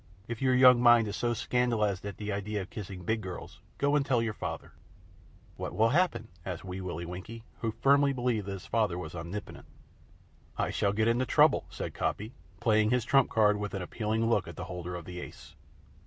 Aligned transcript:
If 0.27 0.41
your 0.41 0.55
young 0.55 0.81
mind 0.81 1.07
is 1.07 1.15
so 1.15 1.35
scandalized 1.35 2.03
at 2.07 2.17
the 2.17 2.31
idea 2.31 2.61
of 2.63 2.71
kissing 2.71 3.03
big 3.03 3.21
girls, 3.21 3.59
go 3.77 3.95
and 3.95 4.03
tell 4.03 4.19
your 4.19 4.33
father." 4.33 4.71
"What 5.57 5.75
will 5.75 5.89
happen?" 5.89 6.27
said 6.43 6.63
Wee 6.63 6.81
Willie 6.81 7.05
Winkie, 7.05 7.43
who 7.59 7.71
firmly 7.71 8.11
believed 8.11 8.47
that 8.47 8.53
his 8.53 8.65
father 8.65 8.97
was 8.97 9.13
omnipotent. 9.13 9.67
"I 10.57 10.71
shall 10.71 10.91
get 10.93 11.07
into 11.07 11.27
trouble," 11.27 11.67
said 11.69 11.93
Coppy, 11.93 12.33
playing 12.59 12.89
his 12.89 13.05
trump 13.05 13.29
card 13.29 13.57
with 13.59 13.75
an 13.75 13.83
appealing 13.83 14.27
look 14.27 14.47
at 14.47 14.55
the 14.55 14.63
holder 14.65 14.95
of 14.95 15.05
the 15.05 15.19
ace. 15.19 15.55